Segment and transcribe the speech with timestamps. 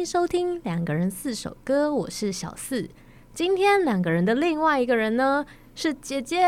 [0.00, 2.88] 迎收听两个人四首歌，我是小四。
[3.34, 5.44] 今天两个人的另外一个人呢
[5.74, 6.40] 是姐姐。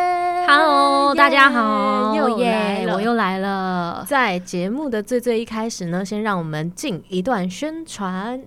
[0.48, 4.07] Hello，大家好，又来了，我又来了。
[4.09, 8.43] 在节目的最最一开始呢，先让我们进一段宣传。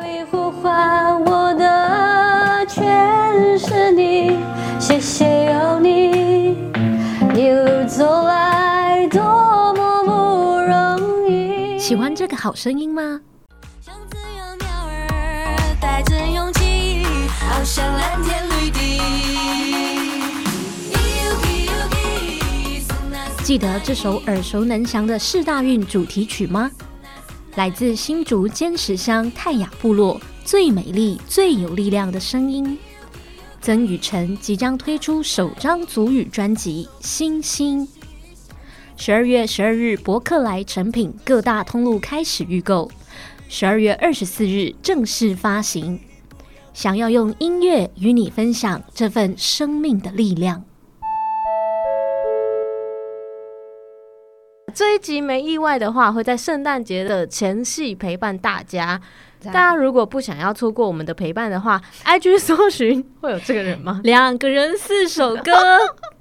[0.00, 4.38] 为呼唤我的全是你，
[4.80, 6.52] 谢谢有你
[7.34, 8.71] 一路走来
[11.82, 13.20] 喜欢这个好声音吗？
[13.84, 17.04] 像自由鸟儿带着勇气，
[17.40, 19.00] 翱翔蓝天绿地。
[23.42, 26.70] 记得这首耳熟能详的世大运主题曲吗？
[27.56, 32.78] 来自新竹尖石乡泰雅部落最美丽、最有力量的声音，
[33.60, 37.84] 曾宇辰即将推出首张族语专辑《星星》。
[39.04, 42.88] 十二月十二日，博客来、成品各大通路开始预购。
[43.48, 45.98] 十二月二十四日正式发行。
[46.72, 50.62] 想要用音乐与你分享这份生命的力量。
[54.72, 59.00] 这一集没意外的话，会在圣诞节的前夕陪伴大家。
[59.42, 64.00] 大家如果不想要错过我们的陪伴的话，IG 搜寻会有这个人吗？
[64.04, 65.52] 两个人四首歌，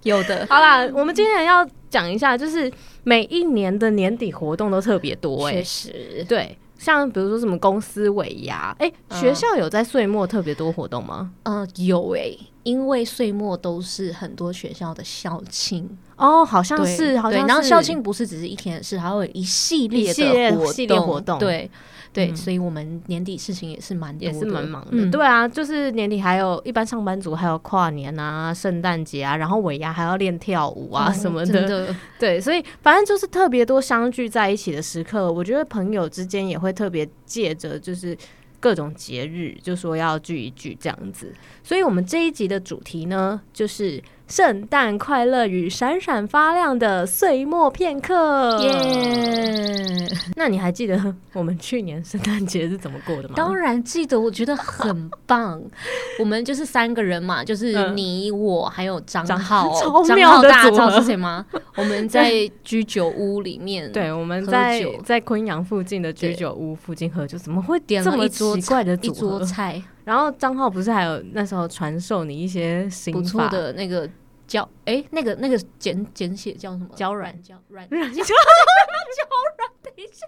[0.02, 0.48] 有的。
[0.50, 1.64] 好啦，我们今天要。
[1.92, 2.72] 讲一下，就是
[3.04, 11.32] 每一年的年底活动都特别多确实，对，像比如说什么公司尾牙，哎、欸，嗯、学校有在岁末特别多活动吗？
[11.44, 15.88] 嗯、呃，有哎、欸，因为岁末都是很多学校的校庆。
[16.16, 21.70] 哦，好像是，好像是，然后校庆不是只是一天的事，还会有一系列的活动，系列活动，对。
[22.14, 24.90] 对，嗯、所以我们年底事情也是蛮也是蛮忙的。
[24.92, 31.68] 嗯、对啊，就是年底还有一般上班族还有跨年啊、圣诞节啊，然后尾牙还要练跳舞啊什么的。
[31.68, 35.32] 的对，所以反正就是特别多相聚在一起的时刻。
[35.32, 38.18] 我觉得朋友之间也会特别借着就是
[38.60, 41.34] 各种节日，就说要聚一聚这样子。
[41.64, 44.02] 所以我们这一集的主题呢，就是。
[44.32, 50.32] 圣诞快乐与闪闪发亮的岁末片刻，耶！Yeah.
[50.38, 53.34] 那你还记得我们去年圣诞节是怎么过的吗？
[53.36, 55.62] 当然记得，我觉得很棒。
[56.18, 59.70] 我们就是三个人嘛，就是你、我还有张浩。
[60.06, 61.46] 张浩大家知道是谁吗？
[61.76, 69.84] 我们在居酒屋里面，对，我们在在昆阳附近的居酒屋附近喝酒，怎么会点这么奇怪的组合一桌菜？
[70.06, 74.10] 然后张浩不是还有那时候传授你一些不错的那个。
[74.52, 76.90] 胶哎，那个那个简简写叫什么？
[76.94, 77.32] 胶软。
[77.42, 77.96] 胶软胶。
[77.96, 78.12] 软，
[79.82, 80.28] 等一下，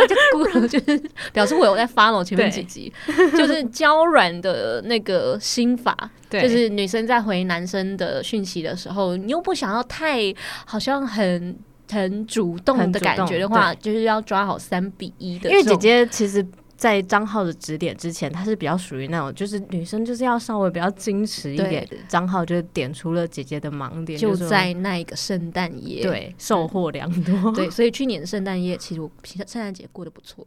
[0.00, 1.00] 我就估了，就是
[1.32, 2.92] 表示我有在 follow 前面几集，
[3.36, 5.96] 就是娇软的那个心法，
[6.28, 10.34] 就是女生在回男生的讯息的时候，你又不想要太
[10.66, 11.56] 好像很
[11.90, 16.44] 很主动的感觉的话，就是要抓好三比一的，因为姐姐其实。
[16.76, 21.88] 在张浩的指点之前，他是比较属于那种，就是女生就是要稍微比较矜持一点。
[22.08, 27.52] 张浩就点出了姐姐的盲点，就在那一个圣诞夜，对，收获良多。
[27.54, 30.44] 对，所以去年的圣诞夜，其实我圣诞节过得不错。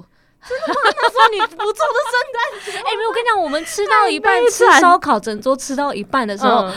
[0.48, 0.76] 真的吗？
[0.84, 2.78] 那说你不做的圣诞节？
[2.88, 6.72] 哎，没有，我跟你讲，我们吃到一半，吃烧烤整桌吃到一半的时候。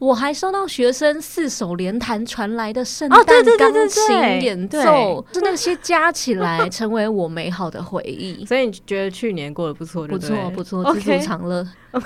[0.00, 3.22] 我还收到学生四手联弹传来的圣诞
[3.58, 8.42] 钢琴演奏，是那些加起来成为我美好的回忆。
[8.48, 11.64] 所以你觉得去年过得不错，不错不错，知足常乐。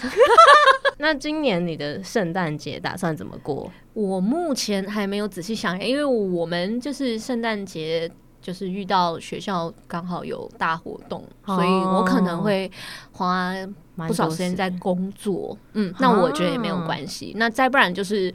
[0.99, 3.71] 那今年你的圣诞节打算怎么过？
[3.93, 8.11] 我目前还没有仔细想，因为我们就是圣诞节。
[8.45, 12.71] 就是遇到学校刚好有大活动，哦、所以我可能会
[13.11, 13.55] 花
[13.97, 15.57] 不少时间在工作。
[15.73, 17.33] 嗯，那我觉得也没有关系。
[17.33, 18.31] 啊、那再不然就是，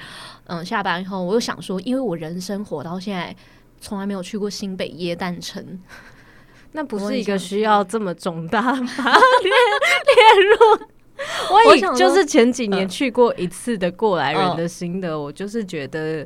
[0.47, 3.35] 嗯，下班以后我又想说，因为我人生活到现在
[3.79, 5.79] 从来没有去过新北耶诞城，
[6.73, 10.87] 那不是一个需要这么重大 列列入。
[11.53, 16.25] 我以就是前几年去过一次的过来人的心得，嗯、我就是觉得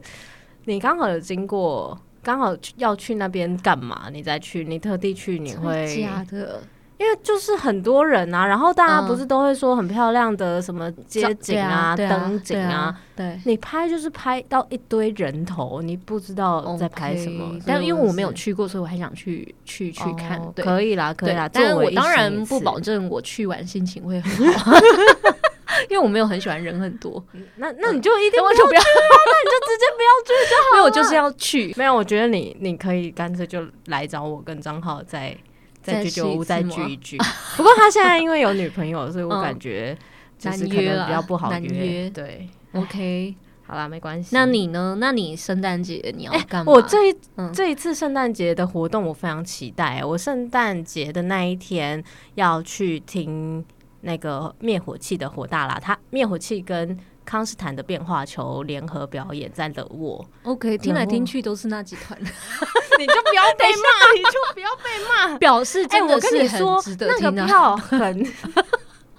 [0.63, 1.99] 你刚好有经过。
[2.23, 4.09] 刚好要去那边干嘛？
[4.11, 6.61] 你再去，你特地去，你会假的？
[6.99, 17.59] 因为就是很多人啊，然后大家不是都会说很漂亮的什么街景啊、灯景啊，对，你拍就是拍到一堆人头，你不知道在拍什么。
[17.65, 20.39] 但因为我没有去过，所以我还想去去去看。
[20.55, 24.71] 可以啦，可以啦，但我当然不保证我去完心情会很好。
[25.89, 27.23] 因为我没有很喜欢人很多，
[27.57, 30.73] 那那你就一定不要，那你就直接不要去就好了。
[30.73, 35.35] 没有我就是要去，没有，我觉得你你可以干脆就来找我跟张浩在
[35.81, 37.17] 在居酒屋再聚一聚。
[37.57, 39.97] 不过他现在因为有女朋友，所以我感觉
[40.37, 42.09] 就是可能比较不好约。
[42.09, 43.35] 对，OK，
[43.65, 44.29] 好啦，没关系。
[44.33, 44.97] 那你呢？
[44.99, 46.71] 那你圣诞节你要干嘛？
[46.71, 50.03] 我这一、嗯、这一次圣诞节的活动我非常期待。
[50.03, 52.03] 我圣诞节的那一天
[52.35, 53.63] 要去听
[54.03, 60.23] 那个灭火器的火大啦，他灭火器跟康斯坦的变化球联合表演在勒沃。
[60.43, 62.19] OK，听来听去都是那几团，
[62.99, 65.37] 你就不要被骂，你就不要被骂。
[65.39, 68.33] 表示真的是很值得听、啊欸、那个票很。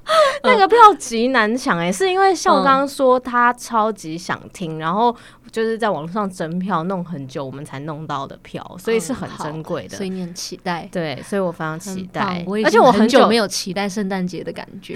[0.43, 5.15] 那个票极难抢哎、欸，是因为孝刚说他超级想听，嗯、然后
[5.51, 9.99] 就是在网络上征票弄很久，我们才弄到的票，所以是很珍贵的、嗯。
[9.99, 12.45] 所以你很期待，对，所以我非常期待。
[12.65, 14.95] 而且我很久没有期待圣诞节的感觉，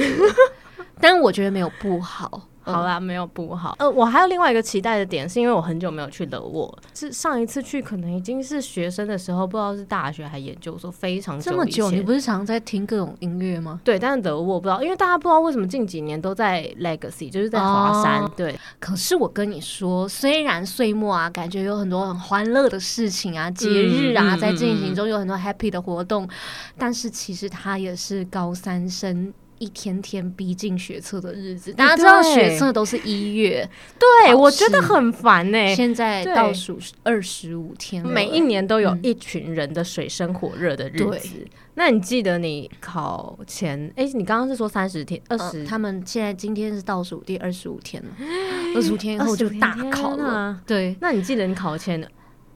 [1.00, 2.42] 但我觉得没有不好。
[2.72, 3.74] 好啦，没有不好。
[3.78, 11.50] 呃，我还有另外一个期待的点，是因为我很久没有去德沃，是上一次去可能已经是学生的时候，不知道是大学还研究所，非常久。
[11.50, 13.80] 这么久，你不是常在听各种音乐吗？
[13.84, 18.22] 对，但是德沃不知道，因为大家不知道为什么近几年都在 Legacy，就是在华山。
[18.22, 26.28] 哦、对，可是我跟你说，虽然岁末啊，感觉有很多很欢乐的事情啊，节日啊，嗯、在进行中有很多 happy 的活动，嗯、
[26.76, 29.32] 但是其实他也是高三生。
[29.58, 33.68] 一天天逼近学测的日子，大家知道学测都是一月，
[33.98, 35.74] 对，我觉得很烦呢、欸。
[35.74, 41.38] 现在倒数二十五天，每一年都有一群人的水深火热的日子。
[41.38, 43.78] 嗯、那你记得你考前？
[43.96, 45.20] 哎、欸，你刚刚是说三十天？
[45.28, 45.64] 二十、呃？
[45.64, 48.10] 他们现在今天是倒数第二十五天了，
[48.76, 50.24] 二十五天以后就大考了。
[50.24, 52.00] 啊、对，那你记得你考前？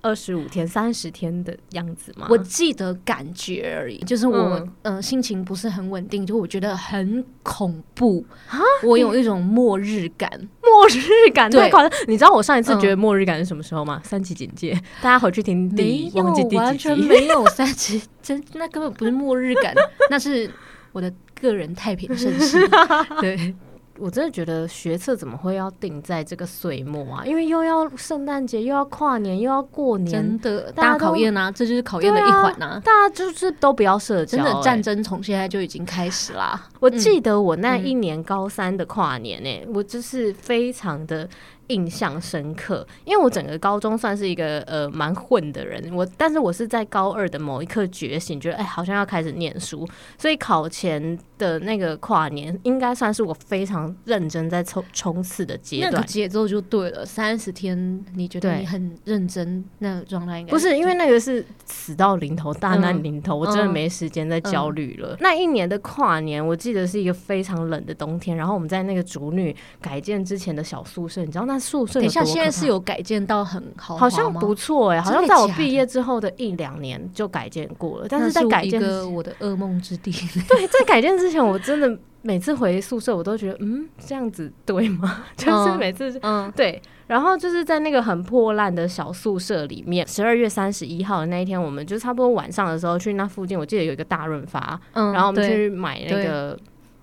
[0.03, 2.27] 二十五天、三十天的样子吗？
[2.29, 8.59] 我记得感觉而已，就是我嗯、呃、心情不是很稳定，就我觉得很恐怖啊！
[8.83, 10.29] 我有一种末日感，
[10.61, 12.01] 末日感太夸张。
[12.09, 14.01] 你知道我上一次觉得末日感是什么时候吗？
[14.03, 19.73] 嗯、三级警戒， 大家回去听第没有忘记第几集完全没有三级， 真那根本不是末日感，
[20.11, 20.51] 那是
[20.91, 22.69] 我的个人太平盛世。
[23.21, 23.55] 对。
[24.03, 27.25] 我真的觉得学测怎么会要定在这个岁末啊？
[27.25, 31.53] 因为又要圣诞节，又要跨年，又要过年，真的大考验啊！
[31.53, 32.83] 这就是考验的一环呐、啊。
[32.85, 36.69] 大家就是都不要社交、欸，真的战争从现在就已经开始啦。
[36.81, 41.29] 我记得我那一年高三的跨年诶、欸，嗯、我就是非常的。
[41.73, 49.89] 印象深刻，因为我整个高中算是一个呃蛮混的人，我但是我是在高二的某一刻觉醒，觉得哎好像要开始念书，
[50.19, 57.07] 所以考前的那个跨年应该算是我非常认真在冲冲刺的阶段，那个节奏就对了。
[57.07, 65.15] 三十天，你觉得你很认真，那个状态应该不是因为那个是死到临头，大难临头，嗯、我真的没时间再焦虑了。
[65.15, 71.62] 嗯、那一年的跨年，我记得是一个非常冷的冬天，然后我们在那个竹女改建之前的小宿舍，你知道那。
[71.63, 78.07] 宿舍等一下，现在是有改建到很好，好像不错哎、欸，好像在我毕业之后的一两年就改建过了。
[78.09, 80.11] 但是在改建一个我的噩梦之地。
[80.49, 85.25] 对，在改建之前，我真的每次回宿舍，我都觉得嗯，这样子对吗？
[85.37, 86.83] 就是每次嗯，对。
[87.07, 96.59] 然后就是在那个很破烂的小宿舍里面，十二月三十一号的那一天，我们就差不多晚上的时候去那附近，我记得有一个大润发，嗯，然后我们去买那个。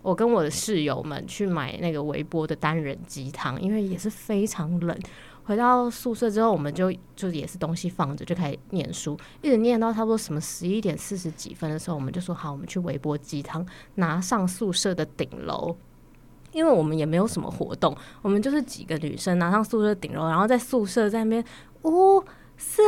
[0.10, 4.98] 我跟我的室友们去买那个微波的单人鸡汤，因为也是非常冷。
[5.44, 13.66] 回到宿舍之后，我们就就也是东西放着，就开始念书，一直念到差不多什么十一点四十几分的时候，我们就说好，我们去微波鸡汤，
[13.96, 15.76] 拿上宿舍的顶楼，
[16.52, 21.44] 因为我们也没有什么活动，我们就是几个女生拿上宿舍顶楼，然后在宿舍在那边
[21.84, 22.24] 五
[22.58, 22.82] 四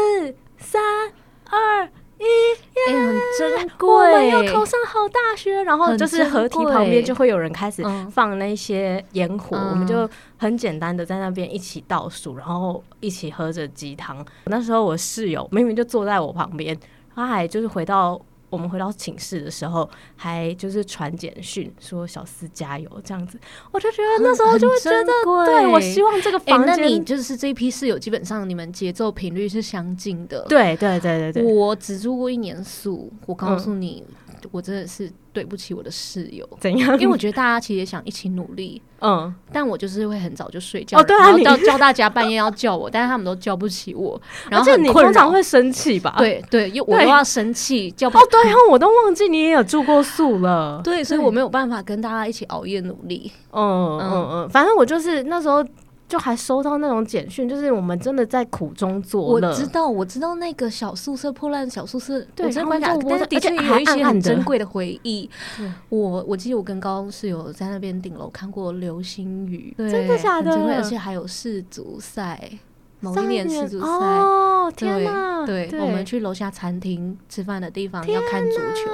[0.58, 0.82] 三
[1.46, 1.92] 二。
[2.22, 3.90] 一，欸、很珍贵。
[3.90, 14.26] 我们要考上好大学，然后就是河堤旁边就会有人开始放那些烟火，嗯、我们就很简单的在那边一起倒数，然后一起喝着鸡汤。
[14.46, 16.78] 那时候我室友明明就坐在我旁边，
[17.16, 18.22] 他还就是回到。
[18.52, 23.40] 我们回到寝室的时候，还就是传简讯说“小四加油”这样子，
[23.72, 25.06] 我就觉得那时候就会觉得，
[25.46, 30.46] 对，我希望这个房间、欸、那你就是这一批室友，基本上你们节奏频率是相近的。
[30.50, 34.06] 对对对对对，我只住过一年宿，我告诉你。
[34.08, 34.16] 嗯
[34.52, 36.94] 我真的是对不起我的室友，怎样？
[37.00, 44.20] 因为我觉得大家其实也想一起努力，嗯，但我就是会很早就睡觉，哦，对啊，然后叫叫 大家半夜要叫我，但是他们都叫不起我，
[44.50, 46.16] 然后你通常会生气吧？
[46.18, 55.66] 对对，又我又要生气叫不哦，对，然 后我都忘记你也有住过宿了，对，所以我没有办法跟大家一起熬夜努力，嗯嗯嗯，反正我就是那时候。
[56.12, 59.48] 就还收到那种简讯，就是我们真的在苦中作乐。
[59.48, 65.30] 我知道，我知道那个小宿舍破烂小宿舍，对，我真的感觉，但是的确有一些很珍贵的回忆。
[65.88, 70.52] 我我记得我跟高中室友在那边顶楼看过流星雨，真的假的？
[70.76, 72.60] 而且还有世足赛，
[73.00, 75.46] 某一年世足赛哦，天哪！
[75.46, 78.92] 对，我们去楼下餐厅吃饭的地方要看足球，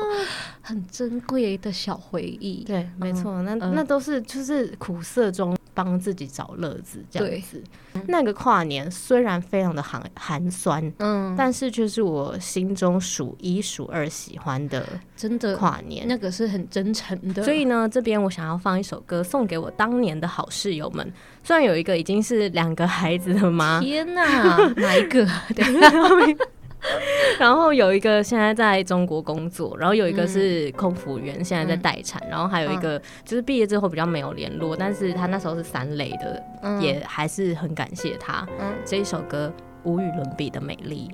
[0.62, 2.64] 很珍贵的小回忆。
[2.64, 5.57] 对，没错，那那都是就是苦涩中。
[5.78, 7.64] 帮自己找乐子，这样子。
[8.08, 14.84] 那个跨年虽然非常的寒寒酸，嗯，但是却是我心中数一数二喜欢的，
[15.16, 17.44] 真的跨年，那个是很真诚的。
[17.44, 21.14] 所以呢，这边我想要放一首歌送给我当年的好室友们。
[21.44, 25.24] 虽然有一个已经是两个孩子的妈，天哪，哪一个？
[26.82, 26.90] 对。
[27.40, 38.48] 然后有一个现在在中国工作，然后有一个是空服员，现在在待产，嗯、然后还有一个就是毕业之后比较没有联络，但是他那时候是三类的，嗯、也还是很感谢他。
[38.60, 39.52] 嗯，这一首歌
[39.84, 41.12] 无与伦比的美丽。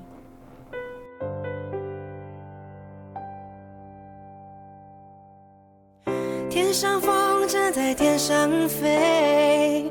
[6.50, 9.90] 天上风筝在天上飞，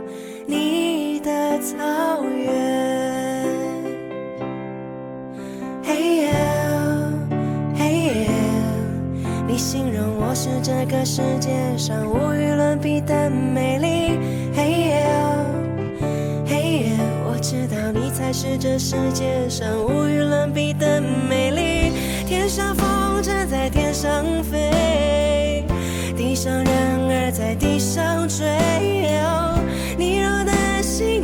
[6.01, 6.29] 嘿呦，
[7.77, 8.31] 嘿呦，
[9.47, 14.17] 你形容我是这个世界上无与伦比的美丽。
[14.51, 14.95] 嘿呦，
[16.47, 16.95] 嘿呦，
[17.29, 21.93] 我知道你才是这世界上无与伦比的美丽。
[22.25, 25.63] 天上风筝在天上飞。
[26.17, 28.43] 地上人儿在地上追，
[29.99, 31.23] 你若担心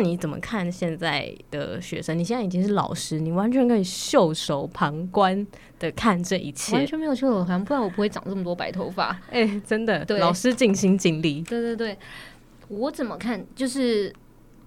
[0.00, 2.18] 那你怎么看现在的学生？
[2.18, 5.46] 你现在已经是老师，你完全可以袖手旁观
[5.78, 9.10] 的看这一切，完全没有袖手旁观，不然我不会长这么多白头发。
[9.28, 11.42] 哎、欸，真的，老师尽心尽力。
[11.42, 11.98] 对对对，
[12.68, 13.44] 我怎么看？
[13.54, 14.10] 就是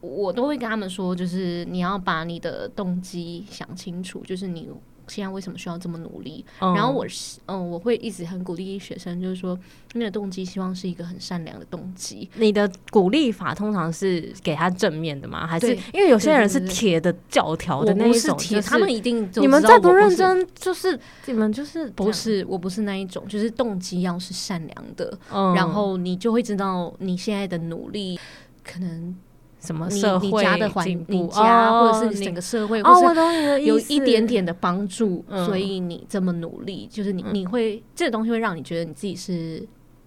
[0.02, 4.70] 我都会跟他们说，就是你要把你的动机想清楚，就是你。
[5.08, 6.46] 现在为什么需要这么努力？
[6.60, 9.58] 嗯、然后我是嗯，我会一直很鼓励学生，就是说，
[9.94, 12.30] 那个动机希望是一个很善良的动机。
[12.36, 15.46] 你的鼓励法通常是给他正面的吗？
[15.46, 18.38] 还是因为有些人是铁的教条的那一种？
[18.38, 22.46] 铁，他们一定你们再不认真，就是你们就是不是？
[22.48, 28.20] 我不是那一种，就是动机要是善良的，嗯、然后你就会知道你现在的努力
[28.64, 29.16] 可能。
[29.63, 39.65] 什么社会你家的环境，你家或者是整个社会，或者有一点点的帮助，所以你这么努力，就是你你会这个东西会让你觉得你自己是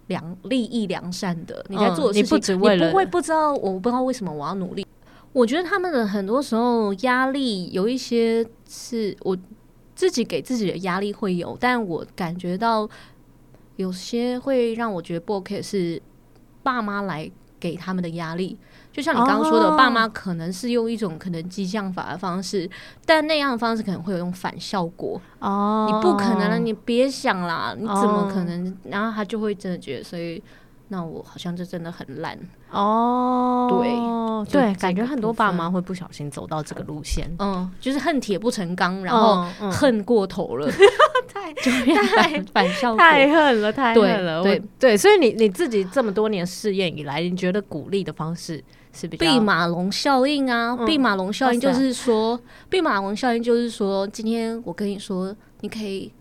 [0.09, 4.87] 良利益良善的，你在做的事情，你不只为了，你不会不知道，我不知道为什么我要努力。
[5.33, 9.37] 我觉得他们的很多时候压力有一些是我
[9.95, 12.89] 自己给自己的压力会有，但我感觉到
[13.77, 16.01] 有些会让我觉得不 OK 是
[16.63, 18.57] 爸妈来给他们的压力。
[18.93, 19.77] 就像你刚刚说的，oh.
[19.77, 22.69] 爸妈可能是用一种可能激将法的方式，
[23.05, 25.21] 但那样的方式可能会有一种反效果。
[25.39, 25.95] 哦，oh.
[25.95, 28.75] 你不可能，你别想啦，你怎么可能？Oh.
[28.95, 30.43] 然后他就会真的觉得，所以
[30.89, 32.39] 那我好像就真的很烂。
[32.71, 34.47] 哦，oh.
[34.49, 40.71] 对对，感觉很多爸妈会不小心走到这个路线，嗯，就是恨铁不成钢，然后恨过头了，
[41.33, 44.43] 太太反效果，太恨了，太恨了。
[44.43, 48.63] 对对，所以你你自己这么多年试验以来，你觉得鼓励的方式
[48.93, 49.17] 是比？
[49.17, 56.13] 毕马龙效应啊，毕马龙效应就是说，毕马龙效应就是说，今天我跟你说，你可以，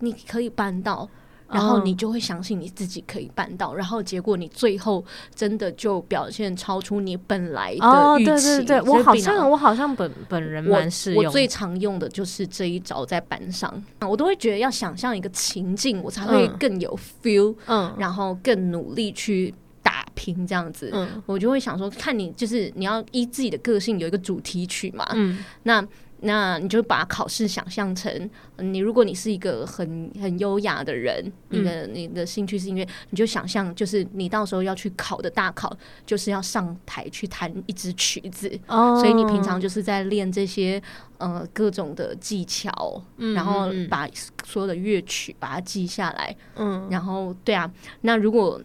[0.00, 1.08] 你可以办到，
[1.52, 8.24] 然后你就会相信你自己可以办到，然后结果你最后真的就表现超出你本来的预期。
[8.24, 11.24] 对对对，我好像我好像本本人蛮适用。
[11.24, 19.54] 我最常用的就是这一招在班上，我都会觉得要想象一个情境，我才会更有 feel，嗯，然后更努力去。
[19.84, 25.84] 打拼这样子，嗯、我就会想说，看你就是你要依自己的个性有一个主题曲嘛，嗯、那
[26.22, 40.80] 那你就把考试想象成你，如果你是一个很很优雅的人，嗯、你的你的兴趣是音乐，你就想象就是你到时候要去考的大考，就是要上台去弹一支曲子，哦、所以你平常就是在练这些
[41.18, 44.08] 呃各种的技巧，嗯、然后把
[44.44, 47.70] 所有的乐曲把它记下来，嗯，然后对啊，
[48.02, 48.60] 那如果。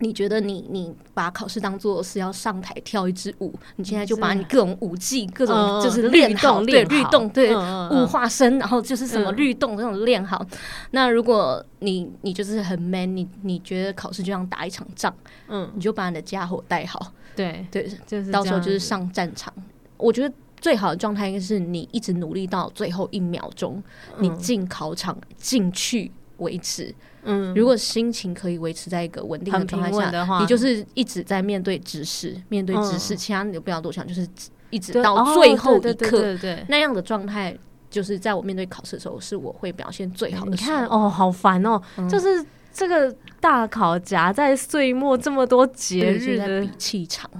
[0.00, 10.46] 你觉得你你把考试当做是要上台跳一支舞，你现在就把你各种舞技、各种就是练好，对律动，对舞化身，然后就是什么律动这种练好。
[10.92, 15.12] 那如果你你就是很 man，你你觉得考试就像打一场仗，
[15.48, 19.52] 嗯，你就把你的家伙带好，对对，就是到时候就是上战场。
[19.96, 23.82] 我觉得最好的状态应该是你一直努力到最后一秒钟，
[24.18, 26.94] 你进考场进去为止。
[27.28, 30.10] 嗯，如果心情可以维持在一个稳定的状态下
[30.40, 34.26] 你就是一直在面对知识，面对知识，其他你就不要多想，就是
[34.70, 36.36] 一直到最后一刻，
[36.68, 37.56] 那样的状态，
[37.90, 40.50] 就是在我面对考试的时候，是我会表现最好的。
[40.50, 46.60] 你看哦，好烦哦，就是这个大考夹在岁末这么多节日的。
[46.62, 47.30] 比气场。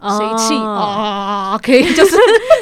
[0.00, 1.58] 谁气啊？
[1.62, 2.16] 可以就是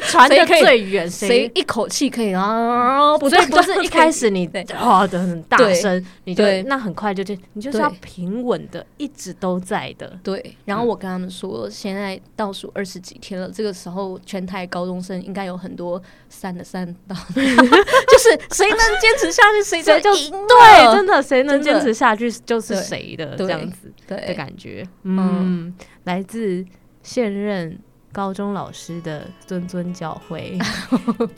[0.09, 3.17] 传的最远，谁一口气可以啊？
[3.19, 10.19] 不对，不是一开始你啊的很大声，你就那很快就就你就是要平稳的，一直都在的。
[10.23, 20.31] 对，然后我跟他们说，现在倒数二十几天了，这个时候全台高中生应该有很多三的三到，就是谁能坚持下去，谁就赢。
[20.31, 24.87] 对，真的，谁能坚持下去就是谁的这样子的感觉。
[25.03, 26.65] 嗯，来自。
[27.07, 27.79] 现任
[28.11, 30.59] 高中老师的谆谆教诲。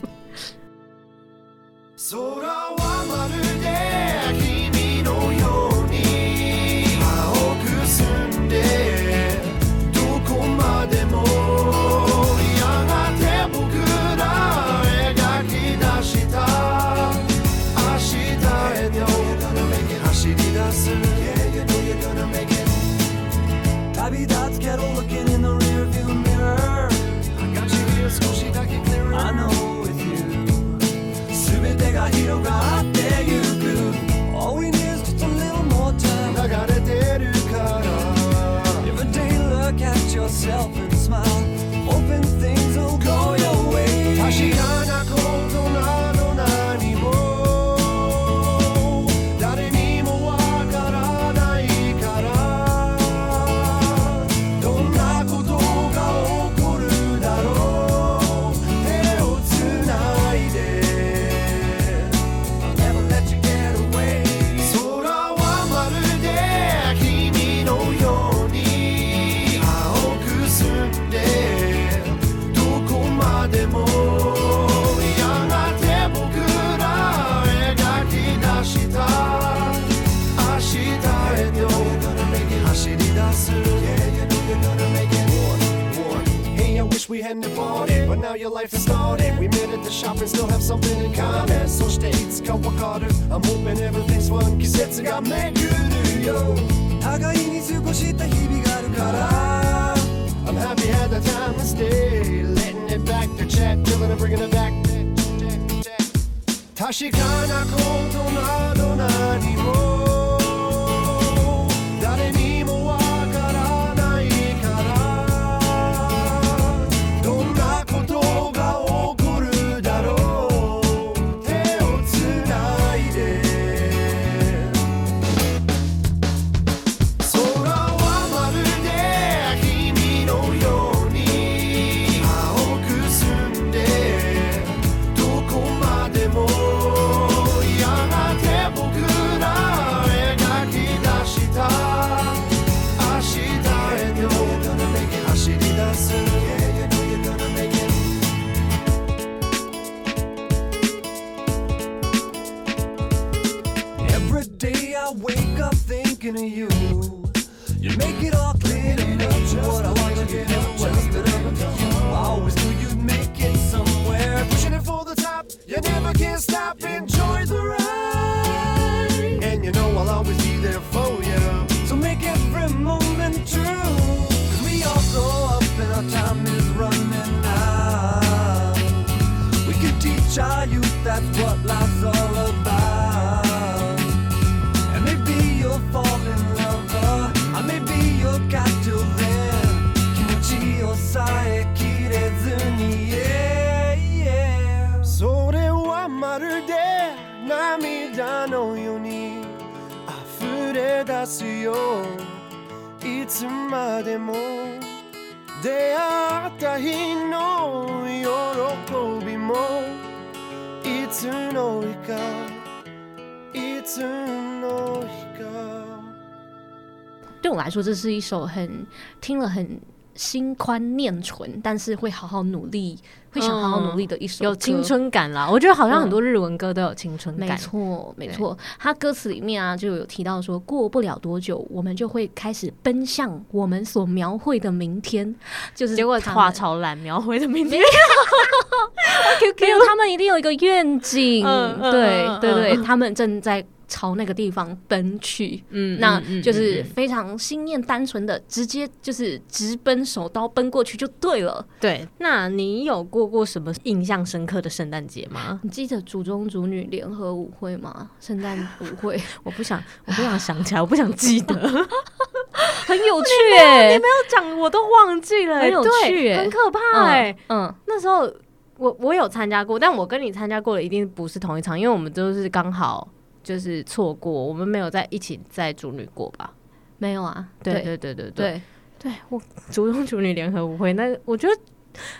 [217.69, 218.83] 来说，这是一首很
[219.21, 219.79] 听了很
[220.15, 222.97] 心宽念纯，但是会好好努力，
[223.31, 225.47] 会想好好努力的一首歌、有青春感啦。
[225.47, 227.49] 我觉得好像很多日文歌都有青春感。
[227.49, 228.57] 没错，没错。
[228.79, 235.35] 他歌词里面啊，就有提到说，过不了多久，我们就会开始奔向我们所描绘的明天。
[235.75, 237.79] 就是结果画超烂，描绘的明天。
[239.61, 241.45] 没有，他们一定有一个愿景。
[241.45, 243.63] 对、嗯、对对，嗯、他们正在。
[243.89, 251.65] 朝那个地方奔去，嗯，那就是非常心念单纯的，直接就是直奔手刀奔过去就对了。
[251.81, 255.59] 对，那你有过过什么印象深刻的圣诞节吗？
[255.63, 258.11] 你记得祖宗祖女联合舞会吗？
[258.21, 261.55] 圣诞舞会， 我不想，我不想想起来，我不想记得，
[262.85, 267.35] 很有趣哎、欸，你没有讲，我都忘记了、欸，很有趣、欸，很可怕哎。
[267.47, 268.31] 嗯，那时候
[268.77, 273.07] 我我有参加过，但我跟你参加过的一定不是同一场，因为我们都是刚好。
[273.49, 276.53] 就是错过，我们没有在一起在主女过吧？
[276.99, 277.47] 没有啊。
[277.63, 278.61] 对对对对对
[278.99, 281.55] 对，我 主中主女联合舞会，那我觉得，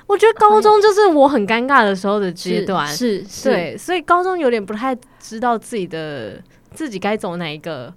[0.07, 6.41] 我觉得高中就是我很尴尬的时候的阶段，是是，对，所以高中有点不太知道自己的
[6.73, 7.93] 自己该走哪一个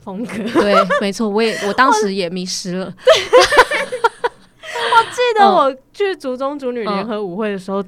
[0.00, 0.32] 风格。
[0.60, 2.86] 对， 没错，我也我当时也迷失了。
[4.96, 7.84] 我记得我去主中主女联合舞会的时候。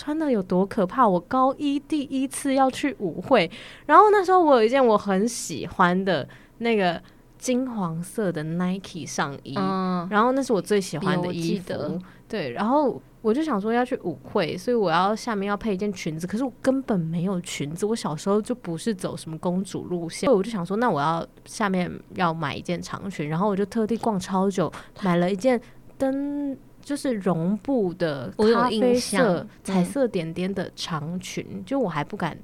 [0.00, 1.06] 穿的有多可怕？
[1.06, 3.50] 我高一第一次要去舞会，
[3.84, 6.98] 然后那时候我有一件我很喜欢的那个
[7.36, 12.00] 金黄色的 Nike 上衣，嗯、然后那是我最喜欢的衣服。
[12.26, 17.84] 对，然后我就想说要去舞会，所以我要下面要配一件裙子，可是我根本没有裙子。
[17.84, 25.60] 我小时候就不是走什么公主路线，所以我就想说，那我要下面要买一件长裙，然后我就特地逛超久，买了一件
[25.98, 26.56] 灯。
[26.90, 32.36] 就是绒布的咖啡色彩色点点的长裙，嗯、就我还不敢，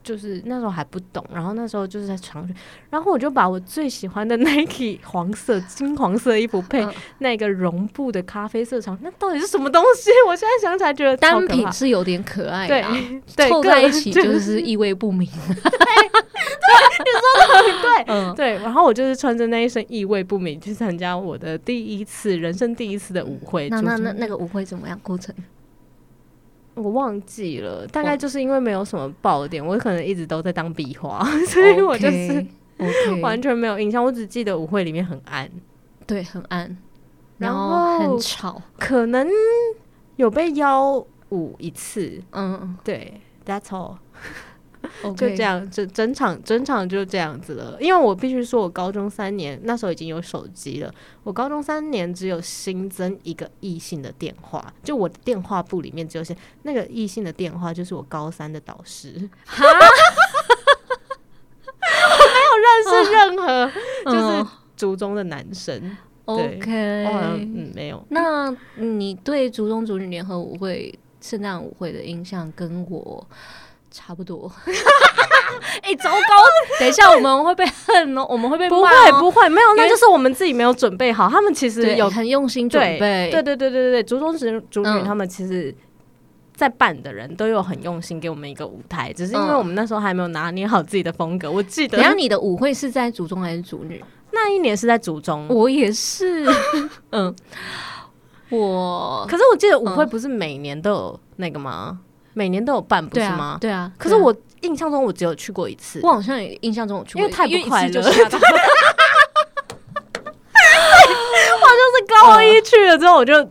[0.00, 2.54] 就是那时候还不懂，然后那时候就是在长裙，
[2.88, 6.86] 然后我就把我最喜欢的 Nike 黄色金黄色衣服配
[7.18, 10.08] 那个绒布的咖啡色长裙，那到底是什么东西？
[10.28, 15.28] 我现在想起来觉得单品是有点可爱，对，凑在一起就是意味不明。
[17.04, 18.54] 你说的很对，嗯，对。
[18.62, 23.68] 然后我就是穿着那一身意味不明去参加我的第一次人生第一次的舞会。
[23.68, 24.98] 那那那那个舞会怎么样？
[25.02, 25.34] 过程
[26.74, 32.44] 我忘记了，大概就是因为没有什么爆点，我可能一直都在当壁画， 所以我就是
[33.22, 34.04] 完全没有印象。
[34.04, 35.48] 我只记得舞会里面很暗，
[36.04, 36.76] 对，很暗，
[37.38, 39.28] 然后很吵，可能
[40.16, 40.94] 有被邀
[41.28, 42.20] 舞一次。
[42.32, 43.98] 嗯，对，That's all。
[45.02, 47.76] 就这样，整整场整场就这样子了。
[47.80, 50.92] 因为我必须说，我高中三年那时候已经有手机了，
[51.22, 59.28] 我高中三年只有新增一个异性的电话，就我的电话簿里面只有些那个异性的电话，就是我高三的导师。
[59.44, 59.64] 哈，
[62.10, 63.70] 我没有认识任何
[64.10, 65.96] 就是族中的男生。
[66.26, 68.02] OK，嗯，没有。
[68.08, 73.26] 那你对族中族女联合舞会、圣诞舞会的印象跟我
[73.94, 74.50] 差不多。
[75.82, 76.18] 哎、欸，糟糕！
[76.80, 81.28] 等一下，我们会被恨哦，我们会被不会，不会，没有，那就是我们自己没有准备好。
[81.28, 84.02] 他们其实有很用心准备，对，对，对，对，对，对。
[84.02, 85.74] 族中直竹女他们其实，
[86.54, 91.50] 在办的人都有很用心给我们一个舞台，只是因为我们那时候还没有拿捏好自己的风格。
[91.50, 94.02] 我记得，然后你的舞会是在祖宗还是祖女？
[94.32, 96.44] 那一年是在祖宗，我也是。
[97.10, 97.34] 嗯，
[98.50, 102.00] 我可是我记得舞会不是每年都有那个吗？
[102.34, 103.58] 嗯、每年都有办，不是吗？
[103.60, 103.90] 对啊。
[103.96, 108.00] 可是我印象中我只有去过一次，我好像也印象中我去过，因为太不快乐。
[108.00, 108.10] 我就
[111.90, 113.48] 是高一去了之后我就。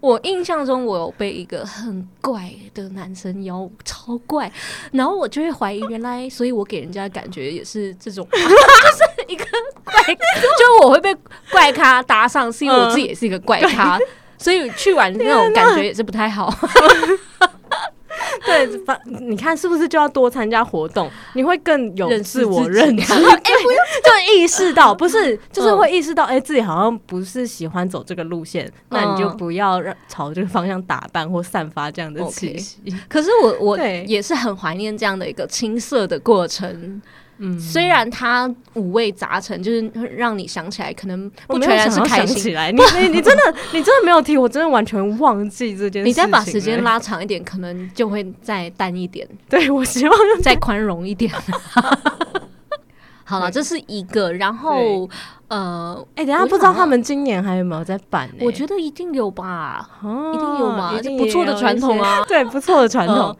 [0.00, 4.50] 我印象中，我有被一个很怪的男生邀，超怪，
[4.90, 8.44] 然后我就会怀疑，原来，所以我给人家的感觉也是这种， 就是
[9.28, 9.44] 一个
[9.84, 11.16] 怪，就我会被
[11.52, 13.96] 怪咖搭上，是因为我自己也是一个怪咖，
[14.36, 16.52] 所以去玩那种感觉也是不太好。
[18.44, 21.10] 对，反你看是不是就要多参加活动？
[21.34, 32.78] 你会更有自我认知，哎，就意识到不是，就是会意识到，哎，自己好像不是喜欢走这个路线，那你就不要让朝这个方向打扮或散发这样的气息。
[33.08, 37.00] 可是我我也是很怀念这样的一个青涩的过程。
[37.44, 42.70] 嗯，虽然它五味杂陈，就是让你想起来，可能不全然是开心起来。
[42.70, 46.06] 你你你真的你真的没有提，我真的完全忘记这件事。
[46.06, 49.28] 你再把时间拉长一点，可能就会再淡一点。
[49.48, 51.32] 对，我希望再宽容一点。
[53.32, 55.08] 好了，这是一个，然后
[55.48, 58.28] 呃，哎，等下不知道他们今年还有没有在办？
[58.40, 63.36] 我觉得一定有吧，一定有吧，不错的传统啊， 对，不错的传统。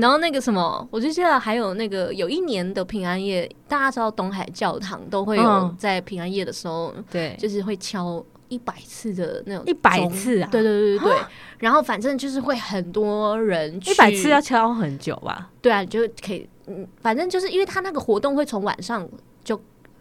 [0.00, 11.18] 然后那个什么，我就记得还有那个有一年的平安夜，大家知道东海教堂都会有在平安夜的时候，对，就是会敲一百次的那种一百次啊，对对对对对。
[11.58, 15.48] 然后反正就是会很多人，一百次要敲很久吧？
[15.62, 16.48] 对啊，就可以。
[16.66, 19.08] 嗯，反正就是因为他那个活动会从晚上就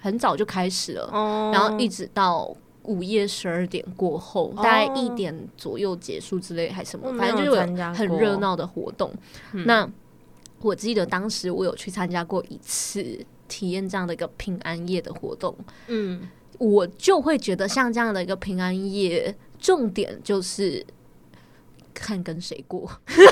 [0.04, 7.62] 很早就开始了，哦、然后一直到午夜十二点过后，哦、大概一点左右结束之类还是什么，反正就是
[7.94, 9.10] 很热闹的活动。
[9.54, 9.90] 嗯、那
[10.60, 15.56] 我记得当时我有去参加过一次，体验这样的一个平安夜的活动。
[15.88, 20.86] 嗯，我就会觉得像这样的一个平安夜，重点就是
[21.94, 22.92] 看跟谁过。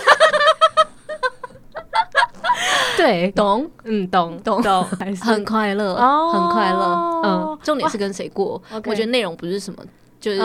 [2.98, 4.84] 对，懂，嗯，懂，懂，懂，
[5.22, 5.96] 很快乐，
[6.32, 8.62] 很快乐，嗯，重点是跟谁过？
[8.86, 9.84] 我觉得内容不是什么，
[10.20, 10.38] 就是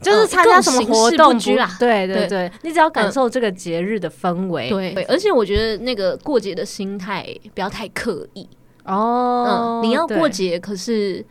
[0.00, 8.48] 就是参加什么活动不啦，对对对，你只要感受这个节日的氛围，对，而且我觉得那个过节的心态不要太刻意。
[8.84, 11.24] 哦，你要过节，可是。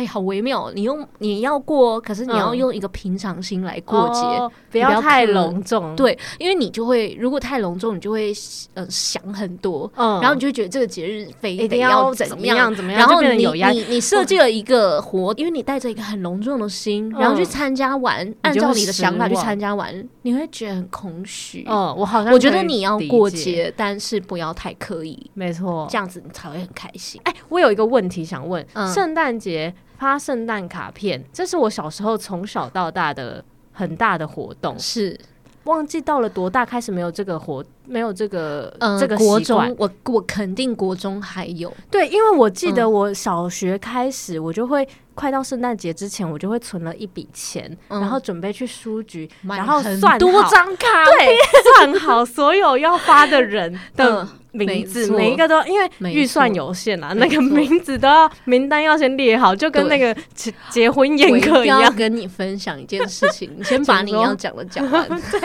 [0.00, 0.72] 哎，好微妙！
[0.74, 5.94] 你用你要过，可是你要用一个平常心来过节，嗯哦、不要太隆重。
[5.94, 8.32] 对，因为你就会，如果太隆重，你就会
[8.72, 21.66] 呃想很多，嗯，然后你就觉得这个节日非得要怎么样怎么样，然后你你你设计了一个活，因为你带着一个很隆重的心，然后去参加完，嗯、按照你的想法去参加完，你会觉得很空虚。
[21.68, 27.20] 嗯，我好像我觉得你要过节，但是不要太刻意，没错，这样子你才会很开心。
[27.24, 29.74] 哎，我有一个问题想问，圣诞节。
[30.00, 34.76] 发圣诞卡片，这是我小时候从小到大的很大的活动。
[34.78, 35.20] 是，
[35.64, 41.70] 忘记到了多大开始没有这个活，没有这个、嗯、这个国中，我我肯定国中还有。
[41.90, 44.88] 对，因为我记得我小学开始，嗯、我就会。
[45.12, 51.36] 快到圣诞节之前，我就会存了一笔钱，然后准备去书局，然后算多张卡，对，
[51.76, 61.94] 算好所有要发的人 的名字，每一个都因为预算有限啊，那个名字都要名单要先列好，就跟那个结结婚宴客一样。
[61.94, 65.40] 跟你分享一件事情，你 先把你要讲的讲完， 对，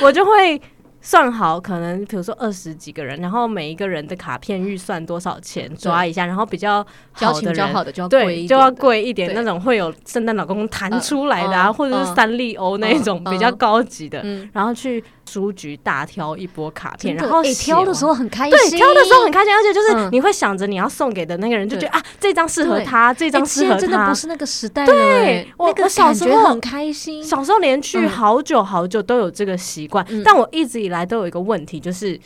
[0.00, 0.60] 我就会。
[1.06, 6.82] 算好，可能比如说二十几个人，然后每一个人的卡片预算多少钱，抓一下，然后比较
[7.14, 31.04] 交情比较好的就要贵，就要贵一点，那种会有圣诞老公公弹出来的啊，或者是三丽鸥那种比较高级的，然后去书局大挑一波卡片，然后挑的时候很开心，对，挑的时候很开心，而且就是你会想着你要送给的那个人，就觉得啊，这张适合他，这张适合他，真的不是那个时代，对，我我小时候很开心，小时候连续好久好久都有这个习惯，但我一直以来。
[31.04, 32.18] 都有一个问题，就是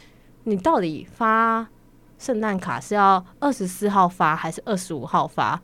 [0.45, 1.67] 你到底发
[2.17, 5.61] 圣诞卡是要二十四号发还是二十五号发？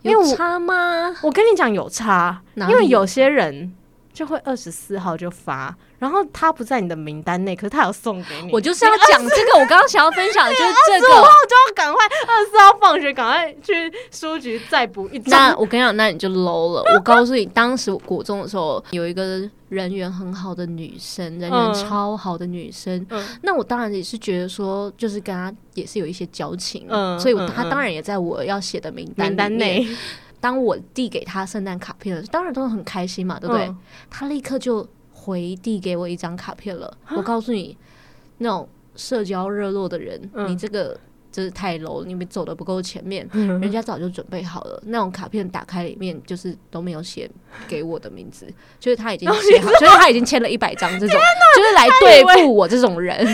[0.00, 1.14] 因为我有差吗？
[1.22, 3.74] 我跟你讲有差，因为有些人
[4.14, 11.08] 就会二十四号就发，然后他不在你的名单内，可是他有送给你，我就是要讲这个，我刚刚想要分享的就是这个。
[11.14, 15.50] 我就要赶快二十四号放学，赶快去书局再补一张。
[15.50, 16.84] 那我跟你讲，那你就 low 了。
[16.94, 23.04] 我告诉你，当时我国中的时候，有一个人缘很好的女生，人缘超好的女生。
[23.10, 29.84] 嗯、那我当然也是觉得说，就是跟她也是有一些交情，嗯、所以她当然也在我要写的名单名单内。
[30.44, 33.64] 当我递给他圣诞卡片当然都很开心嘛，对不对？
[33.64, 33.78] 嗯、
[34.10, 36.94] 她立刻就回递给我一张卡片了。
[37.16, 37.74] 我告诉你，
[38.36, 41.00] 那种社交热络的人，嗯、你这个。
[41.32, 44.80] 就是太 low，你们走的不够前面，嗯、人家早就准备好了。
[44.86, 47.28] 那种卡片打开里面就是都没有写
[47.66, 48.46] 给我的名字，
[48.78, 51.18] 就是他已经 写好，就是他已经签了一百张这种，
[51.56, 53.18] 就是来对付我这种人。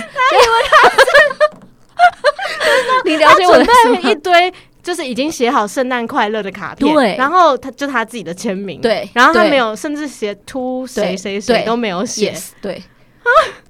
[3.05, 3.67] 你了解我的
[4.11, 4.51] 一堆，
[4.91, 12.83] 就是已经写好圣诞快乐的卡片，对，然后他就他自己的签名，对，然后他没有，甚至写 to 谁谁谁都没有写，对。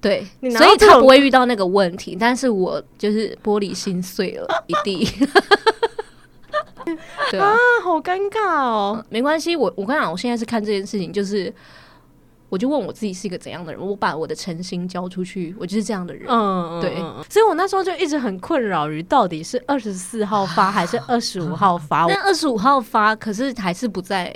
[0.01, 5.07] 对，所以他不会遇到那个问题，但是我就是玻璃心碎了一地。
[7.31, 7.55] 对啊，
[7.85, 9.05] 好尴尬哦。
[9.11, 11.53] 没关系，我我跟你讲，我现在是看这件事情，就是
[12.51, 16.27] 我就问我自己是一个怎样的人，我把我的诚心交出去，我就是这样的人。
[16.29, 16.97] 嗯，对，
[17.31, 22.07] 所以我那时候就一直很困扰于到底是二十四号发还是二十五号发。
[22.11, 24.35] 那二十五号发，可是还是不在。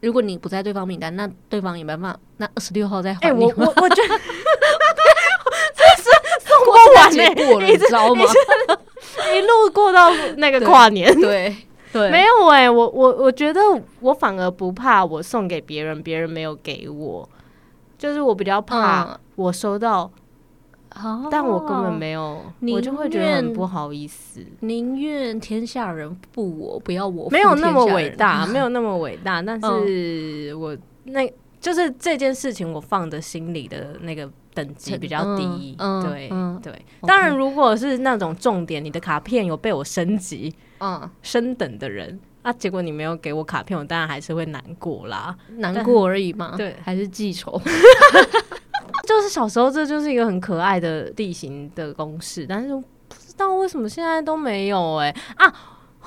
[0.00, 2.20] 如果你不在对方名单，那对方也没办法。
[2.36, 3.44] 那二十六号再还你。
[3.44, 4.18] 我我 我觉得
[5.74, 6.08] 这是
[6.40, 8.24] 送不完呢，你知道吗？
[9.34, 11.56] 一路过到那个跨年，对
[11.92, 13.60] 对，没有哎，我我我觉得
[14.00, 17.28] 我反而不怕我送给别人，别人没有给我，
[17.96, 20.10] 就是我比较怕我收到。
[21.30, 24.44] 但我根本没有，我就会觉得很不好意思。
[24.60, 27.30] 宁愿天下人负我，不要我。
[27.30, 29.40] 没有那么伟大， 没有那么伟大。
[29.40, 35.76] 但是我那就是这件事情，我放在心里的那个等级比较低。
[36.02, 36.28] 对
[36.60, 36.84] 对。
[37.02, 46.54] 当然，如果是那种重点，你的卡片有被我升级，嗯，升等的人啊，结果你没有给我卡片，我当然还是会难过啦，难过而已嘛。
[46.56, 47.60] 对，还是记仇。
[49.06, 55.54] 就是小时候，这就是一个很可爱的地形的公式，但是不知道为什么现在都没有哎、欸、啊！